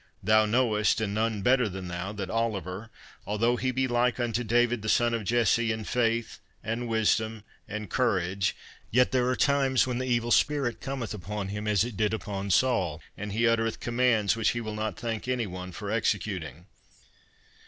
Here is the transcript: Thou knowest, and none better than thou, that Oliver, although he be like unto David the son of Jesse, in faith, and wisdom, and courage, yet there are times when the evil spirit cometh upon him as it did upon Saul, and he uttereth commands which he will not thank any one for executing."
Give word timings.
Thou 0.23 0.47
knowest, 0.47 0.99
and 0.99 1.13
none 1.13 1.43
better 1.43 1.69
than 1.69 1.87
thou, 1.87 2.11
that 2.13 2.27
Oliver, 2.31 2.89
although 3.27 3.55
he 3.55 3.69
be 3.69 3.87
like 3.87 4.19
unto 4.19 4.43
David 4.43 4.81
the 4.81 4.89
son 4.89 5.13
of 5.13 5.23
Jesse, 5.25 5.71
in 5.71 5.83
faith, 5.83 6.39
and 6.63 6.87
wisdom, 6.87 7.43
and 7.67 7.87
courage, 7.87 8.55
yet 8.89 9.11
there 9.11 9.27
are 9.29 9.35
times 9.35 9.85
when 9.85 9.99
the 9.99 10.07
evil 10.07 10.31
spirit 10.31 10.81
cometh 10.81 11.13
upon 11.13 11.49
him 11.49 11.67
as 11.67 11.83
it 11.83 11.95
did 11.97 12.15
upon 12.15 12.49
Saul, 12.49 12.99
and 13.15 13.31
he 13.31 13.47
uttereth 13.47 13.79
commands 13.79 14.35
which 14.35 14.49
he 14.57 14.59
will 14.59 14.73
not 14.73 14.97
thank 14.97 15.27
any 15.27 15.45
one 15.45 15.71
for 15.71 15.91
executing." 15.91 16.65